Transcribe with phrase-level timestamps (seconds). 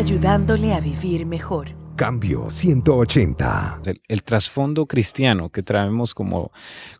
[0.00, 1.76] ayudándole a vivir mejor.
[1.94, 3.82] Cambio 180.
[4.08, 6.52] El, trasfondo cristiano que traemos como,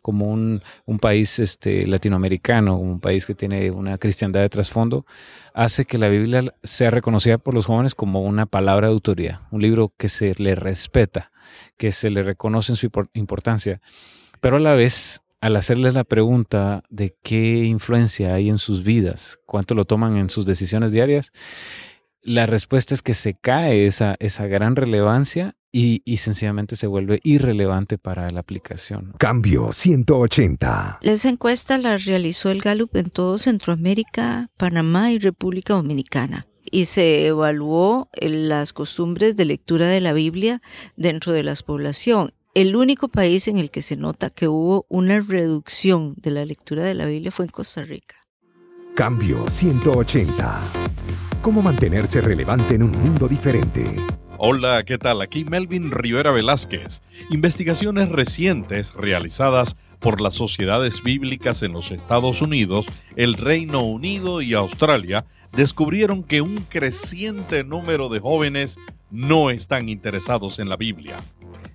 [0.03, 0.61] como un,
[1.01, 5.07] país este, latinoamericano, un país que tiene una cristiandad de trasfondo,
[5.55, 9.63] hace que la Biblia sea reconocida por los jóvenes como una palabra de autoridad, un
[9.63, 11.31] libro que se le respeta,
[11.77, 13.81] que se le reconoce en su importancia,
[14.41, 19.39] pero a la vez al hacerles la pregunta de qué influencia hay en sus vidas,
[19.47, 21.31] cuánto lo toman en sus decisiones diarias,
[22.23, 27.97] la respuesta es que se cae esa, esa gran relevancia y, sencillamente se vuelve irrelevante
[27.97, 29.13] para la aplicación.
[29.17, 30.99] Cambio 180.
[31.01, 37.27] Esa encuesta la realizó el Gallup en todo Centroamérica, Panamá y República Dominicana y se
[37.27, 40.61] evaluó las costumbres de lectura de la Biblia
[40.95, 42.31] dentro de la población.
[42.53, 46.83] El único país en el que se nota que hubo una reducción de la lectura
[46.83, 48.15] de la Biblia fue en Costa Rica.
[48.95, 50.61] Cambio 180.
[51.41, 53.83] ¿Cómo mantenerse relevante en un mundo diferente?
[54.37, 55.21] Hola, ¿qué tal?
[55.21, 57.01] Aquí Melvin Rivera Velázquez.
[57.31, 64.53] Investigaciones recientes realizadas por las sociedades bíblicas en los Estados Unidos, el Reino Unido y
[64.53, 68.77] Australia descubrieron que un creciente número de jóvenes
[69.09, 71.15] no están interesados en la Biblia.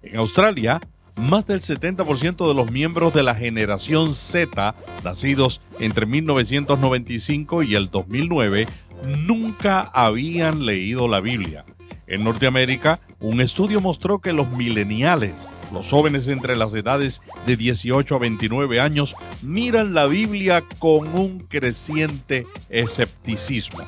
[0.00, 0.80] En Australia,
[1.16, 7.90] más del 70% de los miembros de la generación Z, nacidos entre 1995 y el
[7.90, 8.66] 2009,
[9.04, 11.64] nunca habían leído la Biblia.
[12.06, 18.14] En Norteamérica, un estudio mostró que los mileniales, los jóvenes entre las edades de 18
[18.14, 23.80] a 29 años, miran la Biblia con un creciente escepticismo.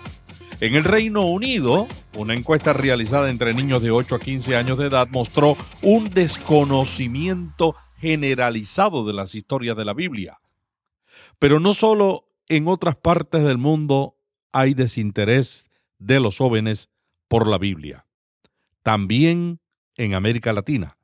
[0.61, 4.87] En el Reino Unido, una encuesta realizada entre niños de 8 a 15 años de
[4.87, 10.41] edad mostró un desconocimiento generalizado de las historias de la Biblia.
[11.39, 14.18] Pero no solo en otras partes del mundo
[14.53, 16.91] hay desinterés de los jóvenes
[17.29, 18.07] por la Biblia.
[18.83, 19.61] También
[19.97, 20.97] en América Latina.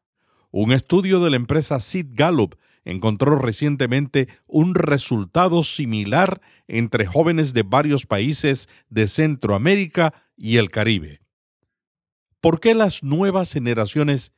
[0.50, 7.62] Un estudio de la empresa Sid Gallup encontró recientemente un resultado similar entre jóvenes de
[7.62, 11.20] varios países de Centroamérica y el Caribe.
[12.40, 14.32] ¿Por qué las nuevas generaciones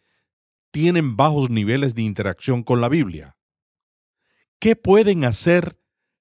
[0.71, 3.37] tienen bajos niveles de interacción con la Biblia?
[4.59, 5.79] ¿Qué pueden hacer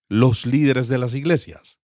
[0.08, 1.80] los líderes de las iglesias?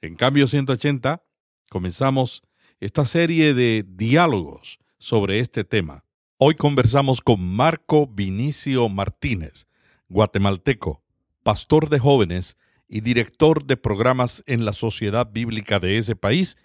[0.00, 1.24] En cambio 180
[1.68, 2.42] comenzamos
[2.78, 6.04] esta serie de diálogos sobre este tema.
[6.36, 9.66] Hoy conversamos con Marco Vinicio Martínez,
[10.08, 11.02] guatemalteco,
[11.42, 12.56] pastor de jóvenes
[12.88, 16.56] y director de programas en la Sociedad Bíblica de ese país,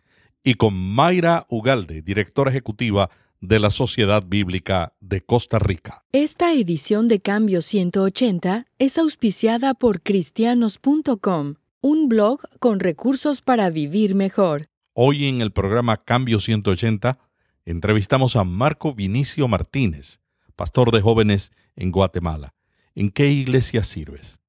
[0.44, 3.10] y con Mayra Ugalde, directora ejecutiva
[3.42, 6.06] de la Sociedad Bíblica de Costa Rica.
[6.12, 14.16] Esta edición de Cambio 180 es auspiciada por cristianos.com, un blog con recursos para vivir
[14.16, 14.70] mejor.
[14.94, 17.20] Hoy en el programa Cambio 180
[17.66, 20.22] entrevistamos a Marco Vinicio Martínez,
[20.56, 22.54] pastor de jóvenes en Guatemala.
[22.96, 24.40] ¿En qué iglesia sirves?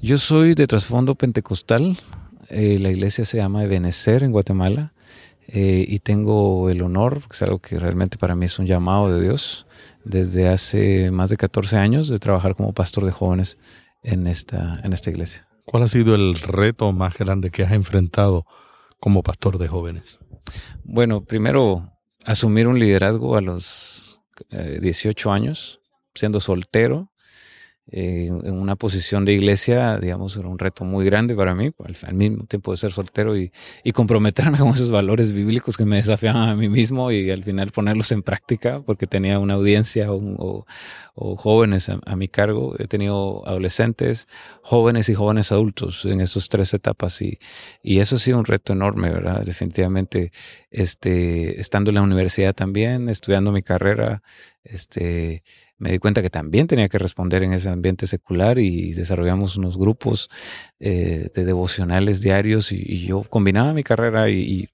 [0.00, 1.98] Yo soy de trasfondo pentecostal.
[2.48, 4.94] Eh, la iglesia se llama Ebenecer en Guatemala.
[5.48, 9.14] Eh, y tengo el honor, que es algo que realmente para mí es un llamado
[9.14, 9.66] de Dios,
[10.04, 13.58] desde hace más de 14 años de trabajar como pastor de jóvenes
[14.02, 15.46] en esta, en esta iglesia.
[15.66, 18.46] ¿Cuál ha sido el reto más grande que has enfrentado
[19.00, 20.20] como pastor de jóvenes?
[20.84, 21.92] Bueno, primero
[22.24, 25.80] asumir un liderazgo a los 18 eh, años,
[26.14, 27.10] siendo soltero,
[27.88, 31.70] eh, en una posición de iglesia, digamos, era un reto muy grande para mí,
[32.02, 33.52] al, mismo tiempo de ser soltero y,
[33.94, 38.10] comprometerme con esos valores bíblicos que me desafiaban a mí mismo y al final ponerlos
[38.10, 40.66] en práctica porque tenía una audiencia o,
[41.14, 42.74] jóvenes a, mi cargo.
[42.78, 44.26] He tenido adolescentes,
[44.62, 47.38] jóvenes y jóvenes adultos en esas tres etapas y,
[47.82, 49.42] y eso ha sido un reto enorme, ¿verdad?
[49.42, 50.32] Definitivamente,
[50.70, 54.22] este, estando en la universidad también, estudiando mi carrera,
[54.64, 55.42] este,
[55.78, 59.76] me di cuenta que también tenía que responder en ese ambiente secular y desarrollamos unos
[59.76, 60.30] grupos
[60.80, 64.68] eh, de devocionales diarios y, yo combinaba mi carrera y,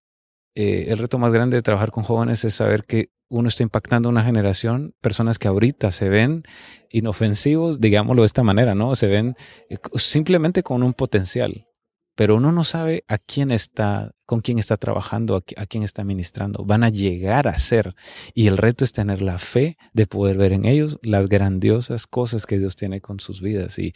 [0.55, 4.11] eh, el reto más grande de trabajar con jóvenes es saber que uno está impactando
[4.11, 6.43] una generación, personas que ahorita se ven
[6.91, 8.95] inofensivos, digámoslo de esta manera, ¿no?
[8.95, 9.35] Se ven
[9.71, 11.67] eh, simplemente con un potencial,
[12.15, 16.65] pero uno no sabe a quién está con quién está trabajando, a, quién está ministrando.
[16.65, 17.95] Van a llegar a ser.
[18.33, 22.47] Y el reto es tener la fe de poder ver en ellos las grandiosas cosas
[22.47, 23.79] que Dios tiene con sus vidas.
[23.79, 23.93] Y,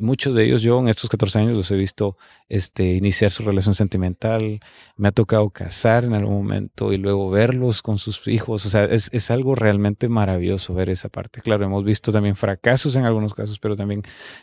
[0.00, 2.16] muchos de ellos, yo en estos 14 años los he visto
[2.48, 4.60] este, iniciar su relación sentimental.
[4.96, 8.64] Me ha tocado casar en algún momento y luego verlos con sus hijos.
[8.64, 11.42] O sea, es, es algo realmente maravilloso ver esa parte.
[11.42, 14.00] Claro, hemos visto también fracasos en algunos casos, pero también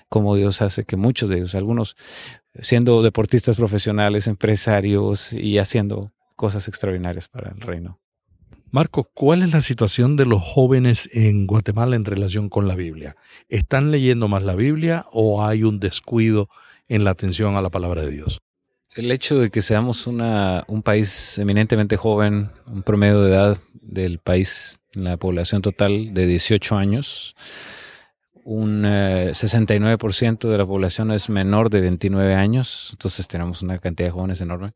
[0.08, 1.96] cómo Dios hace que muchos de ellos, algunos
[2.62, 4.99] siendo deportistas profesionales, empresarios
[5.34, 8.00] y haciendo cosas extraordinarias para el reino.
[8.72, 13.16] Marco, ¿cuál es la situación de los jóvenes en Guatemala en relación con la Biblia?
[13.48, 16.50] ¿Están leyendo más la Biblia o hay un descuido
[16.88, 18.40] en la atención a la palabra de Dios?
[18.96, 24.20] El hecho de que seamos una, un país eminentemente joven, un promedio de edad del
[24.20, 27.36] país, en la población total de 18 años,
[28.50, 34.08] un 69% eh, de la población es menor de 29 años, entonces tenemos una cantidad
[34.08, 34.72] de jóvenes enorme.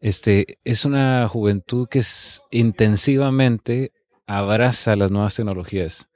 [0.00, 3.92] Este, es una juventud que es, intensivamente
[4.26, 6.10] abraza las nuevas tecnologías.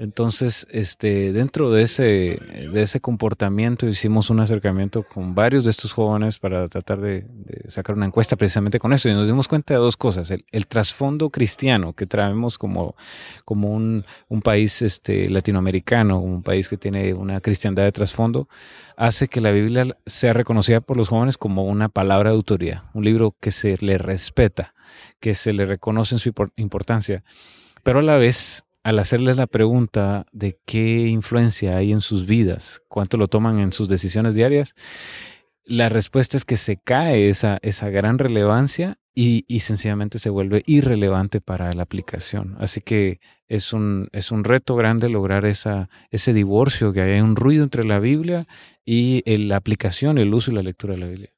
[0.00, 2.40] Entonces, este, dentro de ese,
[2.72, 7.26] de ese comportamiento hicimos un acercamiento con varios de estos jóvenes para tratar de,
[7.68, 10.30] sacar una encuesta precisamente con eso y nos dimos cuenta de dos cosas.
[10.30, 12.96] El, trasfondo cristiano que traemos como,
[13.44, 18.48] como un, un, país este, latinoamericano, un país que tiene una cristiandad de trasfondo,
[18.96, 23.04] hace que la Biblia sea reconocida por los jóvenes como una palabra de autoridad, un
[23.04, 24.72] libro que se le respeta,
[25.20, 27.22] que se le reconoce en su importancia,
[27.82, 32.82] pero a la vez al hacerles la pregunta de qué influencia hay en sus vidas,
[32.88, 34.74] cuánto lo toman en sus decisiones diarias,
[35.64, 41.40] la respuesta es que se cae esa, esa gran relevancia y, sencillamente se vuelve irrelevante
[41.42, 42.56] para la aplicación.
[42.58, 47.36] Así que es un, es un reto grande lograr esa, ese divorcio, que haya un
[47.36, 48.46] ruido entre la Biblia
[48.84, 51.30] y la aplicación, el uso y la lectura de la Biblia.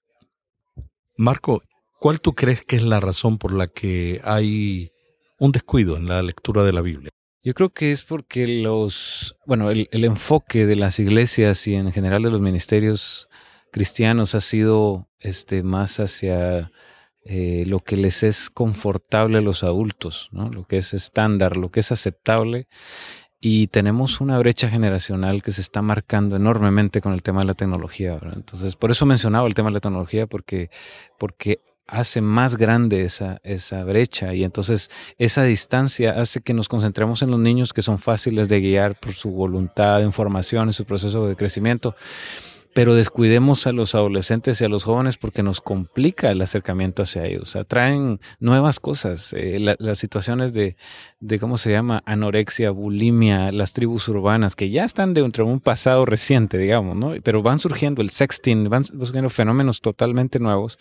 [1.16, 1.62] Marco,
[1.98, 4.92] ¿cuál tú crees que es la razón por la que hay
[5.38, 7.10] un descuido en la lectura de la Biblia?
[7.44, 12.22] Yo creo que es porque los, bueno, el, enfoque de las iglesias y en general
[12.22, 13.28] de los ministerios
[13.72, 16.70] cristianos ha sido este, más hacia
[17.24, 20.50] eh, lo que les es confortable a los adultos, ¿no?
[20.50, 22.68] lo que es estándar, lo que es aceptable.
[23.40, 27.54] Y tenemos una brecha generacional que se está marcando enormemente con el tema de la
[27.54, 28.20] tecnología.
[28.36, 30.70] Entonces, por eso mencionaba el tema de la tecnología, porque,
[31.18, 37.23] porque hace más grande esa, esa brecha y entonces esa distancia hace que nos concentremos
[37.23, 40.84] en los niños que son fáciles de guiar por su voluntad de información y su
[40.84, 41.94] proceso de crecimiento
[42.74, 47.26] pero descuidemos a los adolescentes y a los jóvenes porque nos complica el acercamiento hacia
[47.26, 47.42] ellos.
[47.42, 49.34] O sea, traen nuevas cosas.
[49.36, 50.76] Eh, las situaciones de,
[51.20, 52.02] de, ¿cómo se llama?
[52.06, 57.12] Anorexia, bulimia, las tribus urbanas, que ya están dentro de un pasado reciente, digamos, ¿no?
[57.22, 60.78] Pero van surgiendo el sexting, van surgiendo fenómenos totalmente nuevos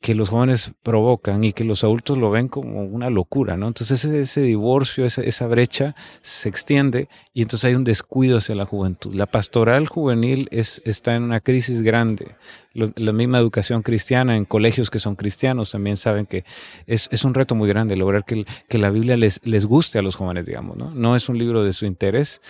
[0.00, 3.68] que los jóvenes provocan y que los adultos lo ven como una locura, ¿no?
[3.68, 8.54] Entonces ese, ese divorcio, esa, esa brecha se extiende y entonces hay un descuido hacia
[8.54, 9.14] la juventud.
[9.14, 12.34] La pastoral juvenil es, está en una crisis grande.
[12.72, 16.44] la misma educación cristiana en colegios que son cristianos también saben que
[16.86, 20.16] es, un reto muy grande lograr que, que, la Biblia les, les guste a los
[20.16, 20.90] jóvenes, digamos, ¿no?
[20.94, 22.40] No es un libro de su interés.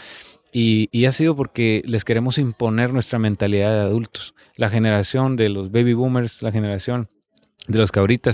[0.52, 4.34] Y, y, ha sido porque les queremos imponer nuestra mentalidad de adultos.
[4.54, 7.08] La generación de los baby boomers, la generación
[7.68, 8.30] de los que ahorita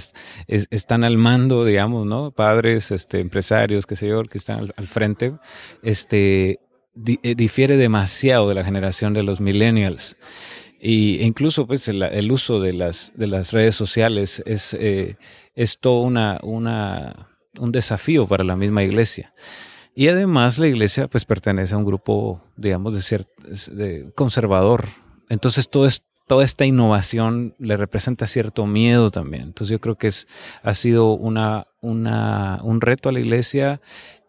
[0.46, 2.30] están al mando, digamos, ¿no?
[2.30, 5.34] Padres, este, empresarios, qué sé yo, que están al, frente,
[5.82, 6.60] este,
[6.94, 10.18] eh, difiere demasiado de la generación de los millennials.
[10.80, 15.16] Y, incluso pues el, uso de las, de las redes sociales es, eh,
[15.54, 19.32] es todo una, una, un desafío para la misma iglesia.
[19.94, 23.26] Y además la iglesia pues pertenece a un grupo, digamos, de,
[23.72, 24.88] de conservador.
[25.28, 29.44] Entonces todo, es, toda esta innovación le representa cierto miedo también.
[29.44, 30.28] Entonces yo creo que es,
[30.62, 33.80] ha sido una, una, un reto a la iglesia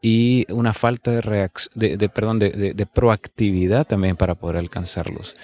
[0.06, 5.38] y una falta de, de, perdón, de, proactividad también para poder alcanzarlos.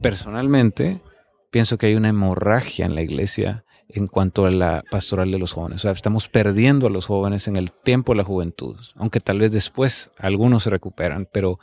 [0.00, 1.02] Personalmente,
[1.50, 5.52] pienso que hay una hemorragia en la iglesia en cuanto a la pastoral de los
[5.52, 5.80] jóvenes.
[5.80, 9.40] O sea, estamos perdiendo a los jóvenes en el tiempo de la juventud, aunque tal
[9.40, 11.58] vez después algunos se recuperan, pero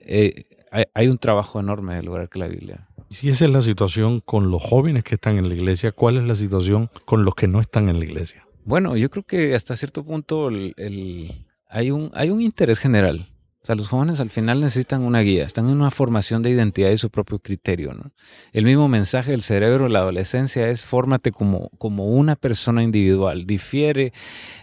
[0.00, 0.46] eh,
[0.94, 2.88] hay, un trabajo enorme de lograr que la Biblia.
[3.08, 6.24] Si esa es la situación con los jóvenes que están en la iglesia, ¿cuál es
[6.24, 8.44] la situación con los que no están en la iglesia?
[8.64, 11.43] Bueno, yo creo que hasta cierto punto el,
[11.74, 13.28] hay un, hay un interés general.
[13.60, 16.90] O sea, los jóvenes al final necesitan una guía, están en una formación de identidad
[16.90, 17.92] y su propio criterio.
[18.52, 23.46] El mismo mensaje del cerebro de la adolescencia es fórmate como, como una persona individual.
[23.46, 24.12] Difiere,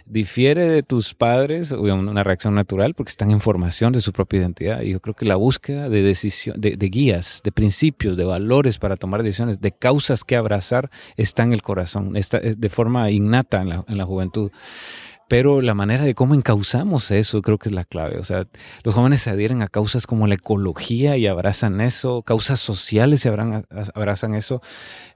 [0.06, 4.82] difiere de tus padres, una reacción natural, porque están en formación de su propia identidad.
[4.82, 8.94] Y yo creo que la búsqueda de, decisión, de, guías, de principios, de valores para
[8.94, 13.68] tomar decisiones, de causas que abrazar, está en el corazón, está de forma innata en
[13.68, 14.52] la, en la juventud
[15.32, 18.18] pero la manera de cómo encauzamos eso creo que es la clave.
[18.18, 18.46] O sea,
[18.84, 23.28] los jóvenes se adhieren a causas como la ecología y abrazan eso, causas sociales y
[23.30, 24.60] abrazan eso.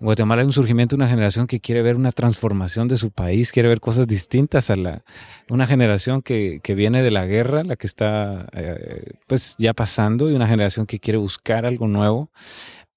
[0.00, 3.10] En Guatemala hay un surgimiento de una generación que quiere ver una transformación de su
[3.10, 5.04] país, quiere ver cosas distintas a la,
[5.50, 10.30] una generación que, que viene de la guerra, la que está eh, pues ya pasando,
[10.30, 12.30] y una generación que quiere buscar algo nuevo,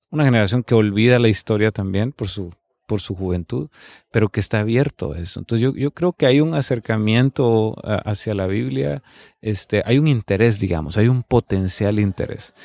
[0.10, 2.54] una generación que olvida la historia también por su
[2.90, 3.70] por su juventud,
[4.12, 5.40] pero que está abierto a eso.
[5.40, 9.04] Entonces yo, yo creo que hay un acercamiento hacia la Biblia,
[9.42, 12.56] este, hay un interés, digamos, hay un potencial interés,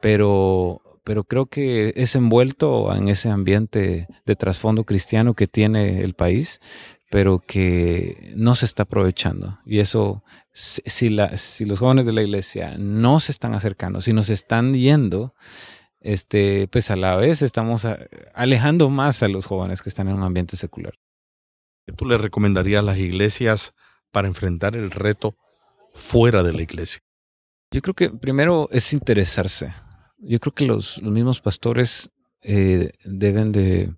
[0.00, 6.14] pero, pero creo que es envuelto en ese ambiente de trasfondo cristiano que tiene el
[6.14, 6.62] país,
[7.10, 9.58] pero que no se está aprovechando.
[9.66, 10.24] Y eso,
[10.54, 14.72] si, la, si los jóvenes de la iglesia no se están acercando, si nos están
[14.72, 15.34] yendo,
[16.04, 17.84] este, pues a la vez estamos
[18.34, 20.94] alejando más a los jóvenes que están en un ambiente secular.
[21.86, 23.74] ¿Qué tú le recomendarías a las iglesias
[24.12, 25.36] para enfrentar el reto
[25.92, 27.00] fuera de la iglesia?
[27.72, 29.72] Yo creo que primero es interesarse.
[30.18, 32.10] Yo creo que los, mismos pastores
[32.42, 33.90] eh, deben de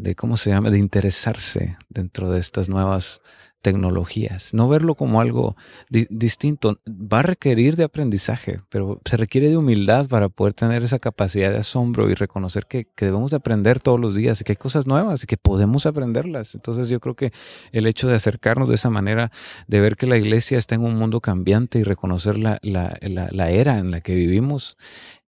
[0.00, 3.20] de cómo se llama, de interesarse dentro de estas nuevas
[3.60, 5.56] tecnologías, no verlo como algo
[5.88, 6.78] distinto.
[6.88, 11.50] Va a requerir de aprendizaje, pero se requiere de humildad para poder tener esa capacidad
[11.50, 14.56] de asombro y reconocer que, que, debemos de aprender todos los días y que hay
[14.56, 16.54] cosas nuevas y que podemos aprenderlas.
[16.54, 17.32] Entonces yo creo que
[17.72, 19.30] el hecho de acercarnos de esa manera,
[19.66, 23.28] de ver que la iglesia está en un mundo cambiante y reconocer la, la, la,
[23.30, 24.76] la era en la que vivimos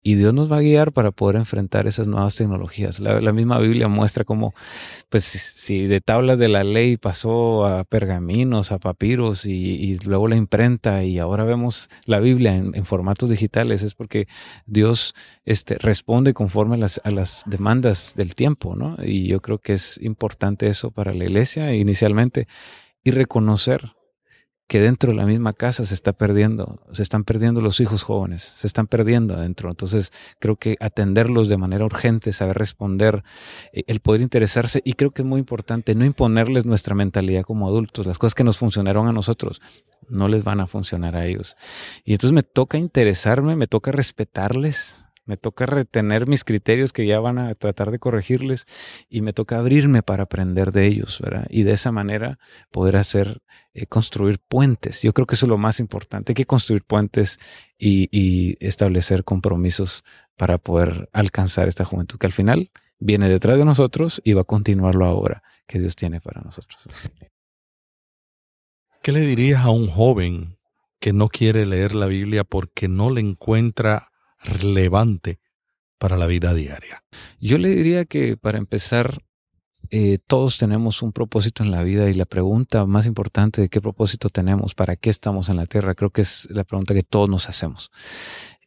[0.02, 3.00] y Dios nos va a guiar para poder enfrentar esas nuevas tecnologías.
[3.00, 4.54] La, misma Biblia muestra cómo,
[5.08, 10.36] pues, si de tablas de la ley pasó a pergaminos, a papiros y, luego la
[10.36, 14.28] imprenta y ahora vemos la Biblia en, formatos digitales, es porque
[14.66, 15.14] Dios
[15.44, 18.96] este, responde conforme a las, a las demandas del tiempo, ¿no?
[19.02, 22.46] Y yo creo que es importante eso para la iglesia inicialmente
[23.02, 23.97] y reconocer
[24.68, 28.42] que dentro de la misma casa se está perdiendo, se están perdiendo los hijos jóvenes,
[28.42, 29.70] se están perdiendo adentro.
[29.70, 33.24] Entonces creo que atenderlos de manera urgente, saber responder,
[33.72, 37.66] eh, el poder interesarse y creo que es muy importante no imponerles nuestra mentalidad como
[37.66, 39.62] adultos, las cosas que nos funcionaron a nosotros
[40.08, 41.56] no les van a funcionar a ellos.
[42.04, 47.20] Y entonces me toca interesarme, me toca respetarles, me toca retener mis criterios que ya
[47.20, 48.64] van a tratar de corregirles
[49.10, 51.46] y me toca abrirme para aprender de ellos, ¿verdad?
[51.50, 52.38] Y de esa manera
[52.70, 53.42] poder hacer,
[53.74, 55.02] eh, construir puentes.
[55.02, 57.38] Yo creo que eso es lo más importante, hay que construir puentes
[57.78, 60.02] y, y establecer compromisos
[60.36, 64.44] para poder alcanzar esta juventud que al final viene detrás de nosotros y va a
[64.44, 66.80] continuarlo ahora que Dios tiene para nosotros.
[69.02, 70.56] ¿Qué le dirías a un joven
[71.00, 74.07] que no quiere leer la Biblia porque no le encuentra
[74.40, 75.40] relevante
[75.98, 77.04] para la vida diaria?
[77.40, 79.18] Yo le diría que para empezar,
[79.90, 83.80] eh, todos tenemos un propósito en la vida y la pregunta más importante de qué
[83.80, 87.28] propósito tenemos, para qué estamos en la tierra, creo que es la pregunta que todos
[87.28, 87.90] nos hacemos.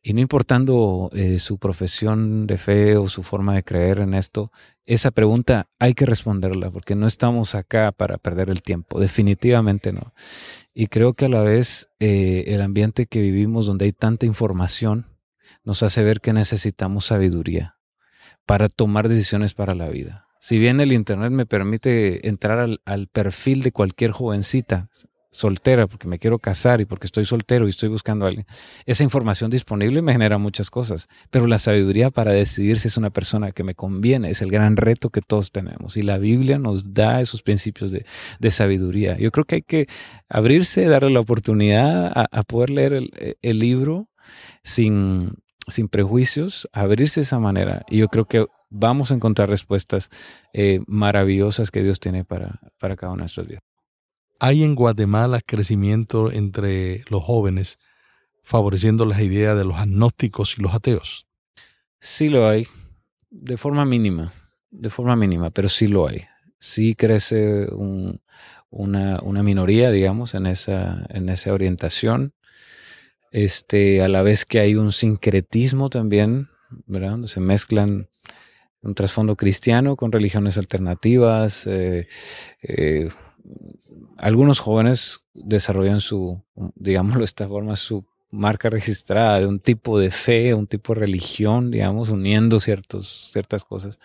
[0.04, 4.52] Y no importando eh, su profesión de fe o su forma de creer en esto,
[4.84, 10.14] esa pregunta hay que responderla porque no estamos acá para perder el tiempo, definitivamente no.
[10.74, 15.06] Y creo que a la vez eh, el ambiente que vivimos donde hay tanta información,
[15.64, 17.78] nos hace ver que necesitamos sabiduría
[18.46, 20.28] para tomar decisiones para la vida.
[20.40, 24.90] Si bien el Internet me permite entrar al, perfil de cualquier jovencita
[25.30, 28.48] soltera, porque me quiero casar y porque estoy soltero y estoy buscando a alguien,
[28.88, 33.12] esa información disponible me genera muchas cosas, pero la sabiduría para decidir si es una
[33.12, 36.94] persona que me conviene es el gran reto que todos tenemos y la Biblia nos
[36.94, 39.18] da esos principios de, sabiduría.
[39.20, 39.88] Yo creo que hay que
[40.28, 44.10] abrirse, darle la oportunidad a, poder leer el, el libro
[44.64, 45.36] sin,
[45.68, 47.84] sin prejuicios, abrirse de esa manera.
[47.90, 50.10] Y yo creo que vamos a encontrar respuestas
[50.54, 53.64] eh, maravillosas que Dios tiene para, para cada una de nuestras vidas.
[54.40, 57.78] ¿Hay en Guatemala crecimiento entre los jóvenes
[58.42, 61.28] favoreciendo las ideas de los agnósticos y los ateos?
[62.00, 62.66] Sí lo hay,
[63.30, 64.34] de forma mínima,
[64.72, 66.24] de forma mínima, pero sí lo hay.
[66.60, 67.68] Sí crece
[68.72, 72.34] una, una, minoría, digamos, en esa, en esa orientación
[73.32, 76.50] este, a la vez que hay un sincretismo también,
[76.86, 77.24] ¿verdad?
[77.26, 78.10] Se mezclan
[78.82, 81.66] un trasfondo cristiano con religiones alternativas.
[81.68, 82.08] Eh,
[82.62, 83.10] eh,
[84.18, 86.44] algunos jóvenes desarrollan su,
[86.76, 91.02] digámoslo de esta forma, su marca registrada de un tipo de fe, un tipo de
[91.02, 94.00] religión, digamos, uniendo ciertas cosas.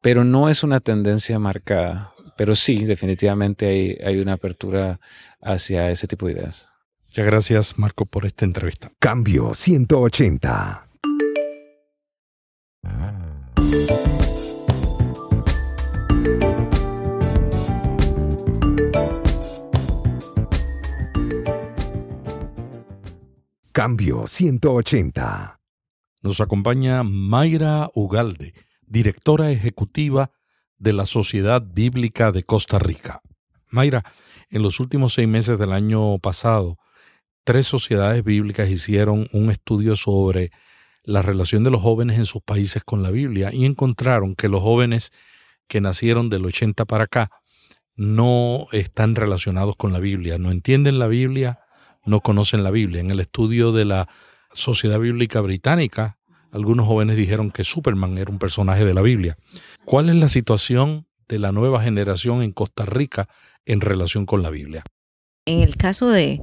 [0.00, 2.12] Pero no es una tendencia marcada.
[2.36, 5.00] Pero sí, definitivamente hay, hay una apertura
[5.40, 6.73] hacia ese tipo de ideas.
[7.14, 8.90] Muchas gracias, Marco, por esta entrevista.
[8.98, 10.88] Cambio 180.
[23.70, 25.60] Cambio 180.
[26.20, 28.54] Nos acompaña Mayra Ugalde,
[28.88, 30.32] directora ejecutiva
[30.78, 33.20] de la Sociedad Bíblica de Costa Rica.
[33.70, 34.02] Mayra,
[34.50, 36.76] en los últimos seis meses del año pasado,
[37.44, 40.50] tres sociedades bíblicas hicieron un estudio sobre
[41.04, 44.62] la relación de los jóvenes en sus países con la Biblia y encontraron que los
[44.62, 45.12] jóvenes
[45.68, 47.30] que nacieron del 80 para acá
[47.96, 51.60] no están relacionados con la Biblia, no entienden la Biblia,
[52.04, 53.00] no conocen la Biblia.
[53.00, 54.08] En el estudio de la
[54.52, 56.18] Sociedad Bíblica Británica,
[56.50, 59.36] algunos jóvenes dijeron que Superman era un personaje de la Biblia.
[59.84, 63.28] ¿Cuál es la situación de la nueva generación en Costa Rica
[63.64, 64.84] en relación con la Biblia?
[65.46, 66.40] En el caso de,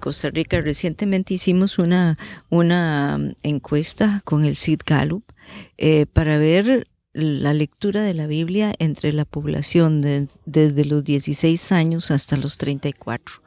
[0.00, 2.16] Costa Rica, recientemente hicimos una,
[2.48, 5.22] una encuesta con el Sid Gallup
[5.76, 12.10] eh, para ver la lectura de la Biblia entre la población desde los 16 años
[12.10, 13.42] hasta los 34.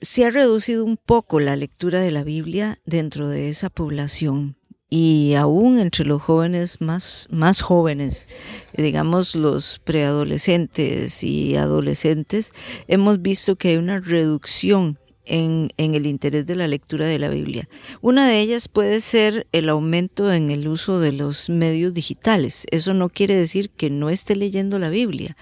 [0.00, 4.56] Se ha reducido un poco la lectura de la Biblia dentro de esa población
[4.94, 8.28] y aún entre los jóvenes más, más jóvenes,
[8.76, 12.52] digamos los preadolescentes y adolescentes,
[12.88, 17.30] hemos visto que hay una reducción en, en, el interés de la lectura de la
[17.30, 17.70] Biblia.
[18.02, 22.66] Una de ellas puede ser el aumento en el uso de los medios digitales.
[22.70, 25.38] Eso no quiere decir que no esté leyendo la Biblia.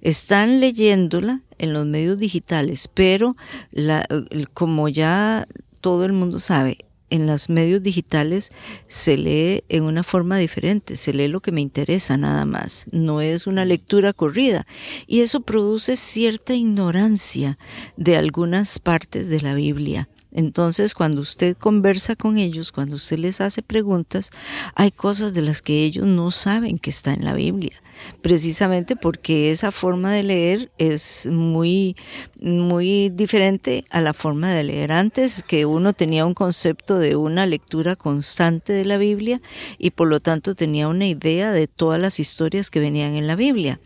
[0.00, 3.36] Están leyéndola en los medios digitales, pero
[3.72, 4.06] la,
[4.54, 5.48] como ya
[5.80, 6.78] todo el mundo sabe,
[7.12, 8.50] en los medios digitales
[8.88, 13.20] se lee en una forma diferente, se lee lo que me interesa nada más, no
[13.20, 14.66] es una lectura corrida.
[15.06, 17.58] Y eso produce cierta ignorancia
[17.98, 20.08] de algunas partes de la Biblia.
[20.34, 24.30] Entonces, cuando usted conversa con ellos, cuando usted les hace preguntas,
[24.74, 27.82] hay cosas de las que ellos no saben que está en la Biblia
[28.22, 31.96] precisamente porque esa forma de leer es muy,
[32.40, 37.46] muy diferente a la forma de leer antes, que uno tenía un concepto de una
[37.46, 39.40] lectura constante de la Biblia
[39.78, 43.36] y por lo tanto tenía una idea de todas las historias que venían en la
[43.36, 43.80] Biblia.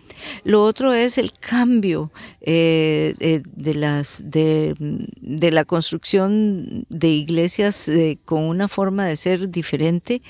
[0.44, 8.18] Lo otro es el cambio eh, de, las, de, de, la construcción de iglesias eh,
[8.24, 10.22] con una forma de ser diferente.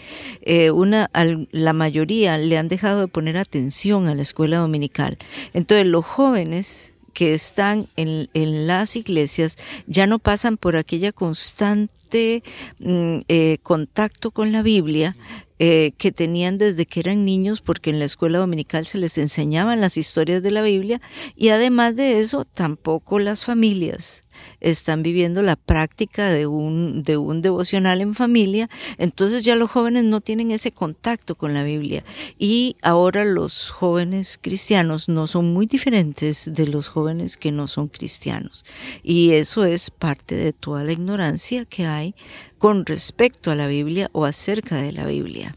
[0.43, 1.09] Eh, una,
[1.52, 5.19] la mayoría le han dejado de poner atención a la escuela dominical.
[5.53, 12.43] Entonces los jóvenes que están en, las iglesias ya no pasan por aquella constante
[12.79, 15.17] mm, eh, contacto con la Biblia
[15.59, 19.81] eh, que tenían desde que eran niños, porque en la escuela dominical se les enseñaban
[19.81, 21.01] las historias de la Biblia
[21.35, 24.26] y además de eso tampoco las familias
[24.61, 28.68] están viviendo la práctica de un, de un devocional en familia,
[28.99, 32.05] entonces ya los jóvenes no tienen ese contacto con la Biblia.
[32.38, 37.88] Y ahora los jóvenes cristianos no son muy diferentes de los jóvenes que no son
[37.88, 38.64] cristianos.
[39.03, 42.14] Y eso es parte de toda la ignorancia que hay
[42.59, 45.57] con respecto a la Biblia o acerca de la Biblia.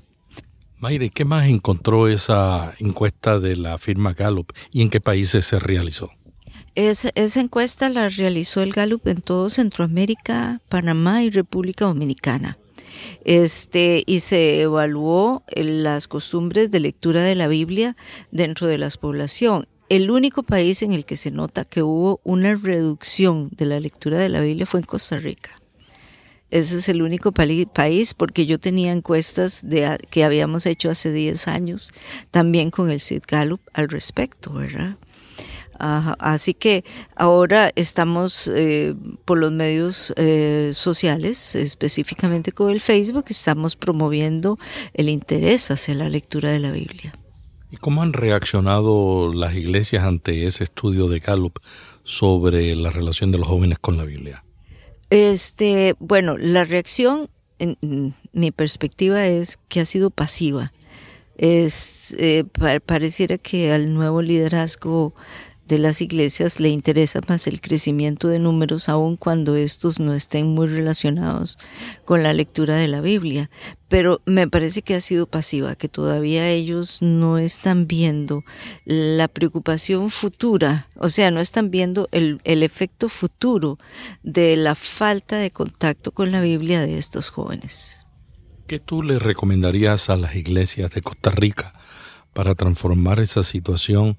[0.79, 5.59] Mayre, ¿qué más encontró esa encuesta de la firma Gallup y en qué países se
[5.59, 6.09] realizó?
[6.87, 12.57] Esa encuesta la realizó el Gallup en todo Centroamérica, Panamá y República Dominicana.
[13.25, 17.95] Este, y se evaluó las costumbres de lectura de la Biblia
[18.31, 19.67] dentro de la población.
[19.89, 24.19] El único país en el que se nota que hubo una reducción de la lectura
[24.19, 25.59] de la Biblia fue en Costa Rica.
[26.51, 31.47] Ese es el único país porque yo tenía encuestas de, que habíamos hecho hace 10
[31.47, 31.91] años
[32.31, 34.97] también con el Sid Gallup al respecto, ¿verdad?
[35.79, 36.83] Así que
[37.15, 44.57] ahora estamos eh, por los medios eh, sociales, específicamente con el Facebook, estamos promoviendo
[44.93, 47.13] el interés hacia la lectura de la Biblia.
[47.71, 51.59] ¿Y cómo han reaccionado las iglesias ante ese estudio de Gallup
[52.03, 54.43] sobre la relación de los jóvenes con la Biblia?
[55.11, 60.71] Este, bueno, la reacción, en, mi perspectiva es que ha sido pasiva.
[61.37, 62.43] Es eh,
[62.85, 65.13] pareciera que al nuevo liderazgo
[65.69, 70.47] de las iglesias le interesa más el crecimiento de números, aun cuando estos no estén
[70.47, 71.59] muy relacionados
[72.05, 73.51] con la lectura de la Biblia.
[73.87, 78.43] Pero me parece que ha sido pasiva, que todavía ellos no están viendo
[78.85, 83.77] la preocupación futura, o sea, no están viendo el, el efecto futuro
[84.23, 88.07] de la falta de contacto con la Biblia de estos jóvenes.
[88.65, 91.73] ¿Qué tú le recomendarías a las iglesias de Costa Rica
[92.33, 94.17] para transformar esa situación?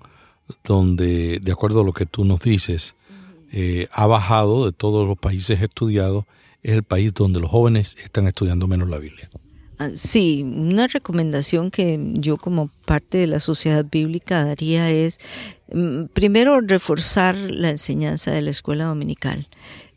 [0.64, 2.94] Donde, de acuerdo a lo que tú nos dices,
[3.52, 6.24] eh, ha bajado de todos los países estudiados,
[6.62, 9.30] es el país donde los jóvenes están estudiando menos la Biblia.
[9.78, 15.18] Ah, sí, una recomendación que yo como parte de la sociedad bíblica daría es,
[15.72, 19.48] mm, primero, reforzar la enseñanza de la escuela dominical.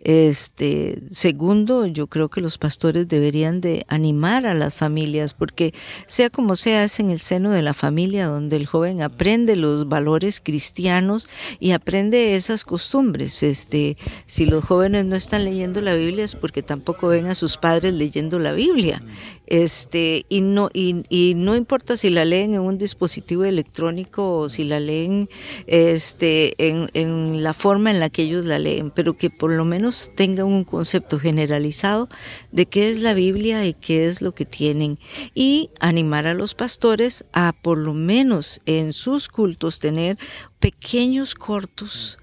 [0.03, 5.73] Este, segundo, yo creo que los pastores deberían de animar a las familias, porque
[6.07, 9.87] sea como sea, es en el seno de la familia donde el joven aprende los
[9.87, 13.43] valores cristianos y aprende esas costumbres.
[13.43, 17.55] Este, si los jóvenes no están leyendo la Biblia es porque tampoco ven a sus
[17.55, 19.01] padres leyendo la Biblia.
[19.47, 24.63] Este, y no, y, no importa si la leen en un dispositivo electrónico o si
[24.63, 25.29] la leen
[25.67, 29.65] este, en, en la forma en la que ellos la leen, pero que por lo
[29.65, 32.09] menos tengan un concepto generalizado
[32.51, 34.97] de qué es la Biblia y qué es lo que tienen.
[35.33, 40.17] Y animar a los pastores a por lo menos en sus cultos tener
[40.59, 42.17] pequeños cortos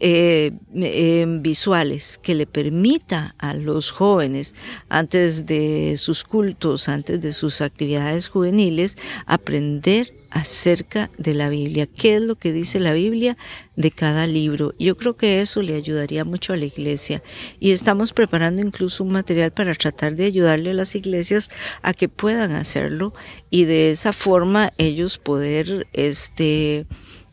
[0.00, 4.54] eh, eh, visuales que le permita a los jóvenes
[4.88, 12.16] antes de sus cultos, antes de sus actividades juveniles, aprender acerca de la Biblia, qué
[12.16, 13.36] es lo que dice la Biblia
[13.76, 14.72] de cada libro.
[14.78, 17.22] Yo creo que eso le ayudaría mucho a la iglesia
[17.58, 21.50] y estamos preparando incluso un material para tratar de ayudarle a las iglesias
[21.82, 23.12] a que puedan hacerlo
[23.50, 26.86] y de esa forma ellos poder este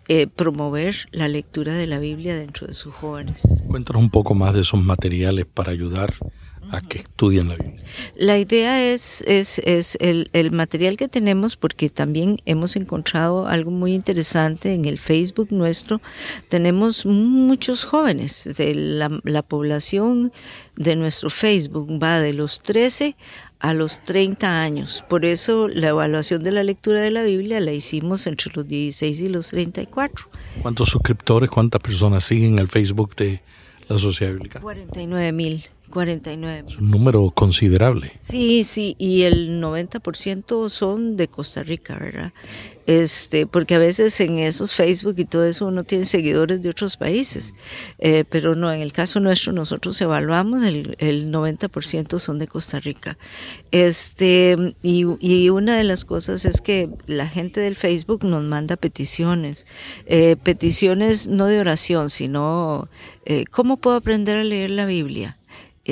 [0.07, 3.65] eh, promover la lectura de la Biblia dentro de sus jóvenes.
[3.67, 6.13] Cuéntanos un poco más de esos materiales para ayudar
[6.71, 7.83] a que estudien la Biblia.
[8.15, 13.71] La idea es, es, es el, el, material que tenemos, porque también hemos encontrado algo
[13.71, 16.01] muy interesante en el Facebook nuestro.
[16.49, 20.31] Tenemos muchos jóvenes, de la, la población
[20.75, 23.15] de nuestro Facebook va de los 13
[23.59, 25.03] a los 30 años.
[25.09, 29.21] Por eso la evaluación de la lectura de la Biblia la hicimos entre los 16
[29.21, 30.29] y los 34.
[30.61, 33.41] ¿Cuántos suscriptores, cuántas personas siguen el Facebook de
[33.87, 34.59] la Sociedad Bíblica?
[34.59, 35.65] 49 mil.
[35.87, 36.65] 49.
[36.67, 38.13] Es un número considerable.
[38.19, 42.33] Sí, sí, y el 90% son de Costa Rica, ¿verdad?
[42.87, 46.95] Este, porque a veces en esos Facebook y todo eso uno tiene seguidores de otros
[46.95, 47.53] países,
[47.99, 52.79] eh, pero no, en el caso nuestro nosotros evaluamos, el, el 90% son de Costa
[52.79, 53.17] Rica.
[53.71, 58.77] Este, y, y, una de las cosas es que la gente del Facebook nos manda
[58.77, 59.65] peticiones,
[60.05, 62.87] eh, peticiones no de oración, sino,
[63.25, 65.37] eh, ¿cómo puedo aprender a leer la Biblia?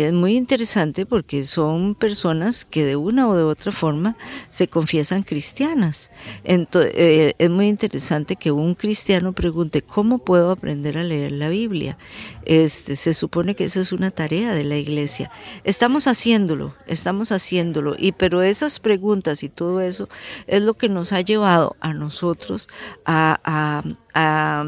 [0.03, 4.17] Es muy interesante porque son personas que de una o de otra forma
[4.49, 6.11] se confiesan cristianas.
[6.43, 11.49] Entonces, eh, es muy interesante que un cristiano pregunte cómo puedo aprender a leer la
[11.49, 11.97] Biblia.
[12.45, 15.31] Este, se supone que esa es una tarea de la iglesia.
[15.63, 20.09] Estamos haciéndolo, estamos haciéndolo, y pero esas preguntas y todo eso
[20.47, 22.67] es lo que nos ha llevado a nosotros
[23.05, 24.65] a, a, a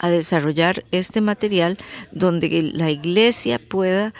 [0.00, 1.78] a desarrollar este material
[2.10, 4.12] donde la iglesia pueda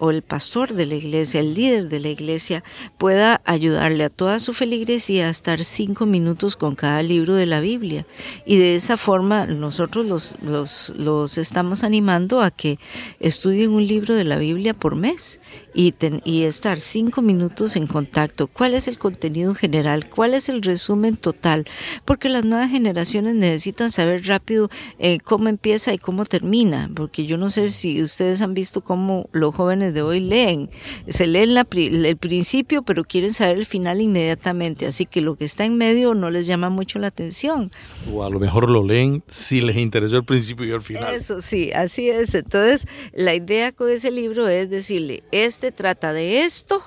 [0.00, 2.62] o el pastor de la iglesia, el líder de la iglesia,
[2.96, 7.60] pueda ayudarle a toda su feligresía a estar cinco minutos con cada libro de la
[7.60, 8.06] Biblia.
[8.46, 12.78] Y de esa forma nosotros los, los, los estamos animando a que
[13.20, 15.40] estudien un libro de la Biblia por mes
[15.74, 18.46] y, ten, y estar cinco minutos en contacto.
[18.46, 20.08] ¿Cuál es el contenido general?
[20.08, 21.64] ¿Cuál es el resumen total?
[22.04, 27.36] Porque las nuevas generaciones necesitan saber rápido eh, cómo empieza y cómo termina, porque yo
[27.38, 30.70] no sé si ustedes han visto cómo los jóvenes de hoy leen.
[31.08, 35.44] Se leen la, el principio, pero quieren saber el final inmediatamente, así que lo que
[35.44, 37.70] está en medio no les llama mucho la atención.
[38.12, 41.14] O a lo mejor lo leen si les interesó el principio y el final.
[41.14, 42.34] Eso sí, así es.
[42.34, 46.82] Entonces, la idea con ese libro es decirle, este trata de esto,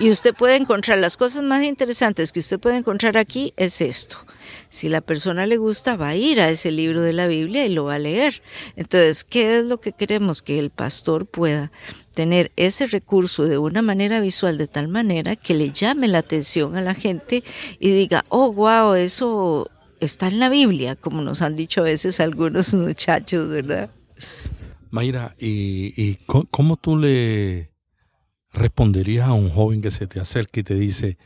[0.00, 4.18] y usted puede encontrar las cosas más interesantes que usted puede encontrar aquí es esto.
[4.68, 7.70] Si la persona le gusta, va a ir a ese libro de la Biblia y
[7.70, 8.42] lo va a leer.
[8.76, 10.42] Entonces, ¿qué es lo que queremos?
[10.42, 11.72] Que el pastor pueda
[12.14, 16.76] tener ese recurso de una manera visual, de tal manera que le llame la atención
[16.76, 17.42] a la gente
[17.80, 19.68] y diga, oh, wow, eso
[20.00, 23.90] está en la Biblia, como nos han dicho a veces algunos muchachos, ¿verdad?
[24.90, 26.18] Mayra, ¿y, y
[26.50, 27.67] cómo tú le
[28.58, 31.16] responderías a un joven que se te acerca y te dice,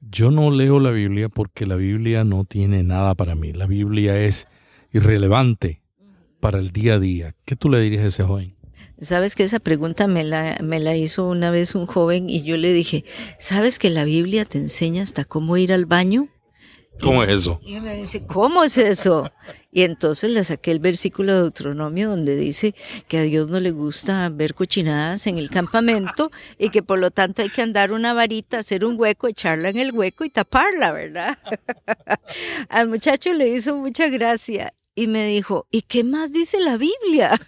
[0.00, 4.18] yo no leo la Biblia porque la Biblia no tiene nada para mí, la Biblia
[4.18, 4.48] es
[4.92, 5.82] irrelevante
[6.40, 7.34] para el día a día?
[7.44, 8.56] ¿Qué tú le dirías a ese joven?
[9.00, 12.56] Sabes que esa pregunta me la, me la hizo una vez un joven y yo
[12.56, 13.04] le dije,
[13.38, 16.28] ¿sabes que la Biblia te enseña hasta cómo ir al baño?
[17.00, 17.60] ¿Cómo es eso?
[17.64, 19.30] Y me dice, ¿cómo es eso?
[19.72, 22.74] Y entonces le saqué el versículo de Deuteronomio donde dice
[23.08, 27.10] que a Dios no le gusta ver cochinadas en el campamento y que por lo
[27.10, 30.92] tanto hay que andar una varita, hacer un hueco, echarla en el hueco y taparla,
[30.92, 31.38] ¿verdad?
[32.68, 37.40] Al muchacho le hizo mucha gracia y me dijo, ¿y qué más dice la Biblia?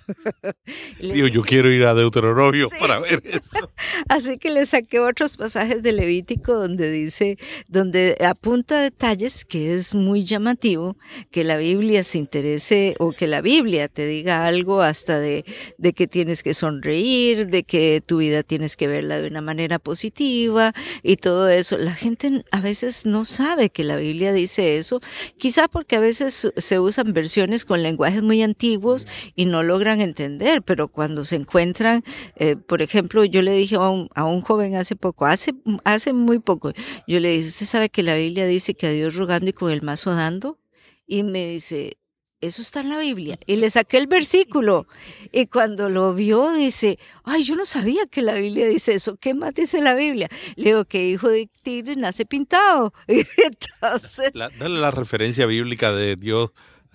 [0.98, 3.70] Digo, yo quiero ir a Deuteronomio para ver eso.
[4.08, 7.36] Así que le saqué otros pasajes de Levítico donde dice,
[7.68, 10.96] donde apunta detalles que es muy llamativo,
[11.30, 15.44] que la Biblia se interese o que la Biblia te diga algo hasta de,
[15.76, 19.78] de que tienes que sonreír, de que tu vida tienes que verla de una manera
[19.78, 21.76] positiva y todo eso.
[21.76, 25.02] La gente a veces no sabe que la Biblia dice eso,
[25.36, 27.33] quizá porque a veces se usan versiones
[27.66, 32.02] con lenguajes muy antiguos y no logran entender, pero cuando se encuentran,
[32.36, 36.12] eh, por ejemplo, yo le dije a un, a un, joven hace poco, hace, hace
[36.12, 36.72] muy poco,
[37.08, 39.70] yo le dije, ¿usted sabe que la Biblia dice que a Dios rogando y con
[39.70, 40.58] el mazo dando?
[41.06, 41.98] Y me dice,
[42.46, 43.38] eso está en la Biblia.
[43.46, 44.86] Y le saqué el versículo.
[45.32, 49.16] Y cuando lo vio, dice, ay, yo no sabía que la Biblia dice eso.
[49.16, 50.28] ¿Qué más dice la Biblia?
[50.56, 52.92] Le digo que hijo de tigre nace pintado.
[53.06, 54.32] Entonces...
[54.34, 56.50] dale la referencia bíblica de Dios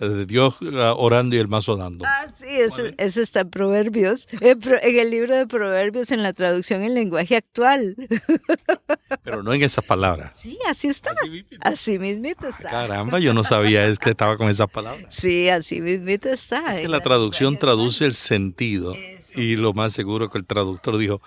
[0.08, 2.04] de Dios ah, orando y el mazo dando.
[2.06, 6.94] Ah, sí, eso, está en Proverbios, en, el libro de Proverbios, en la traducción en
[6.94, 7.96] lenguaje actual.
[9.24, 10.32] Pero no en esas palabras.
[10.34, 11.12] Sí, así está.
[11.60, 12.68] Así mismito, está.
[12.68, 15.14] Ah, caramba, yo no sabía es que estaba con esas palabras.
[15.14, 16.76] Sí, así mismito está.
[16.80, 18.94] que la traducción traduce el sentido
[19.34, 21.20] y lo más seguro que el traductor dijo,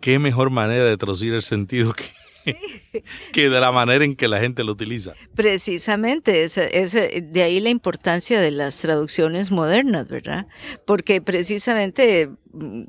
[0.00, 2.04] qué mejor manera de traducir el sentido que
[3.32, 5.14] que de la manera en que la gente lo utiliza.
[5.34, 10.46] Precisamente, es, de ahí la importancia de las traducciones modernas, ¿verdad?
[10.86, 12.30] Porque precisamente,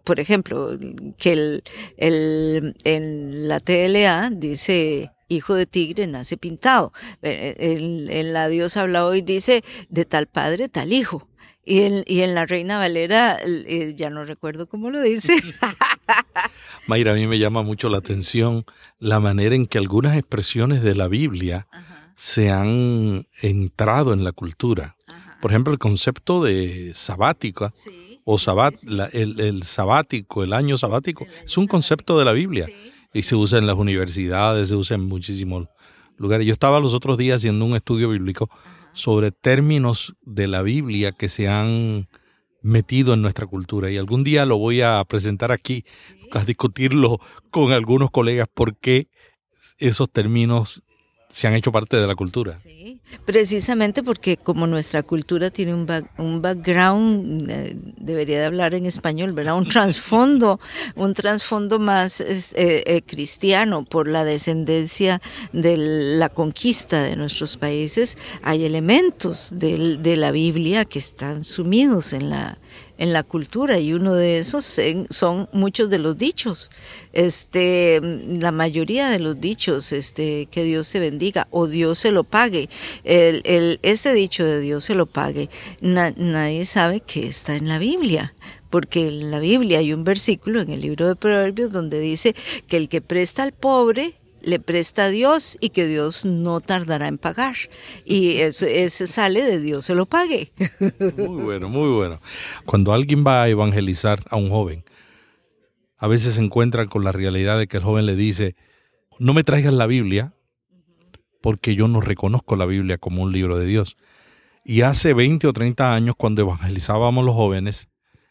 [0.03, 0.77] por ejemplo,
[1.17, 1.63] que el,
[1.97, 6.93] el, en la TLA dice hijo de tigre nace pintado.
[7.21, 11.27] En, en la Dios habla hoy dice de tal padre, tal hijo.
[11.65, 13.39] Y en, y en la Reina Valera,
[13.95, 15.33] ya no recuerdo cómo lo dice.
[16.87, 18.65] Mayra, a mí me llama mucho la atención
[18.99, 21.67] la manera en que algunas expresiones de la Biblia
[22.15, 24.95] se han entrado en la cultura.
[25.41, 27.73] Por ejemplo, el concepto de sabática
[28.23, 28.75] o sabat,
[29.13, 32.67] el, sabático, el año sabático, es un concepto de la Biblia
[33.13, 35.67] y se usa en las universidades, se usa en muchísimos
[36.17, 36.47] lugares.
[36.47, 38.49] Yo estaba los otros días haciendo un estudio bíblico
[38.95, 42.07] sobre términos de la Biblia que se han
[42.61, 43.91] metido en nuestra cultura.
[43.91, 45.85] Y algún día lo voy a presentar aquí,
[46.31, 47.19] a discutirlo
[47.51, 49.09] con algunos colegas por qué
[49.77, 50.81] esos términos
[51.35, 52.57] se han hecho parte de la cultura.
[52.59, 55.85] Sí, precisamente porque como nuestra cultura tiene un,
[56.17, 59.57] un background, eh, debería de hablar en español, ¿verdad?
[59.57, 60.61] Un trasfondo,
[60.95, 65.21] un trasfondo más eh, eh, cristiano por la descendencia
[65.51, 72.29] de la conquista de nuestros países, hay elementos de la Biblia que están sumidos en
[72.29, 72.57] la
[72.97, 74.79] en la cultura y uno de esos
[75.09, 76.71] son muchos de los dichos.
[77.13, 82.23] Este, la mayoría de los dichos, este, que Dios te bendiga o Dios se lo
[82.23, 82.69] pague.
[83.03, 85.49] El, el, este dicho de Dios se lo pague,
[85.81, 88.33] nadie sabe que está en la Biblia
[88.69, 92.35] porque en la Biblia hay un versículo en el libro de Proverbios donde dice
[92.67, 97.07] que el que presta al pobre le presta a Dios y que Dios no tardará
[97.07, 97.55] en pagar.
[98.05, 98.67] Y eso,
[99.07, 100.53] sale de Dios se lo pague.
[101.17, 102.21] Muy bueno, muy bueno.
[102.65, 104.85] Cuando alguien va a evangelizar a un joven,
[105.97, 108.55] a veces se encuentran con la realidad de que el joven le dice,
[109.17, 110.33] no me traigas la Biblia
[111.41, 113.97] porque yo no reconozco la Biblia como un libro de Dios.
[114.63, 117.87] Y hace 20 o 30 años, cuando evangelizábamos los jóvenes,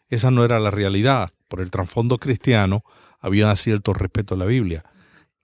[0.07, 1.29] esa no era la realidad.
[1.49, 2.83] Por el trasfondo cristiano
[3.19, 4.83] había cierto respeto a la Biblia.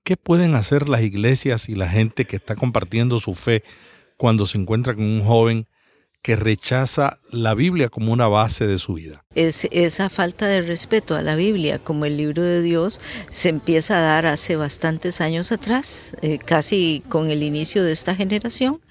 [0.04, 3.64] ¿Qué pueden hacer las iglesias y la gente que está compartiendo su fe
[4.18, 5.68] cuando se encuentra con un joven
[6.22, 9.26] que rechaza la Biblia como una base de su vida.
[9.34, 13.98] Es, esa falta de respeto a la Biblia como el libro de Dios se empieza
[13.98, 18.82] a dar hace bastantes años atrás, eh, casi con el inicio de esta generación,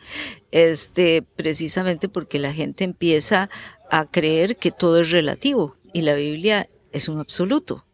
[0.51, 3.49] este, precisamente porque la gente empieza
[3.91, 7.87] a creer que todo es relativo y la Biblia es un absoluto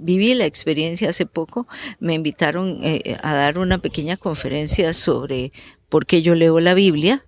[0.00, 1.66] viví la experiencia hace poco,
[1.98, 5.52] me invitaron eh, a dar una pequeña conferencia sobre
[5.88, 7.24] por qué yo leo la Biblia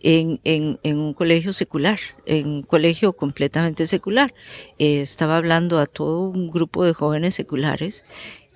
[0.00, 4.34] en, un colegio secular, en un colegio completamente secular.
[4.78, 8.04] Eh, estaba hablando a todo un grupo de jóvenes seculares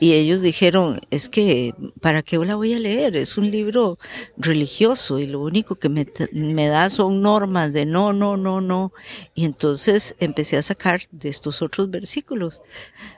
[0.01, 3.17] y ellos dijeron, es que, ¿para qué la voy a leer?
[3.17, 3.99] Es un libro
[4.39, 8.95] religioso y lo único que me, me, da son normas de no, no, no, no.
[9.35, 12.63] Y entonces empecé a sacar de estos otros versículos.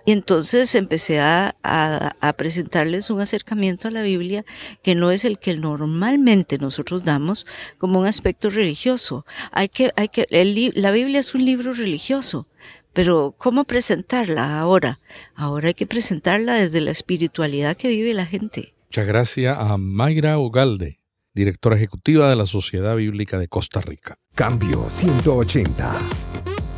[0.04, 4.44] Y entonces empecé a, a, a presentarles un acercamiento a la Biblia
[4.82, 7.46] que no es el que normalmente nosotros damos
[7.78, 9.24] como un aspecto religioso.
[9.52, 12.48] Hay que, hay que, el, la Biblia es un libro religioso,
[12.92, 15.00] pero ¿cómo presentarla ahora?
[15.34, 18.74] Ahora hay que presentarla desde la espiritualidad que vive la gente.
[18.88, 21.00] Muchas gracias a Mayra Ogalde,
[21.34, 24.18] directora ejecutiva de la Sociedad Bíblica de Costa Rica.
[24.34, 25.94] Cambio 180.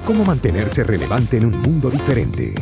[0.06, 2.54] ¿Cómo mantenerse relevante en un mundo diferente?